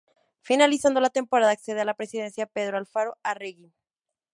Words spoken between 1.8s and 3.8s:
a la presidencia Pedro Alfaro Arregui.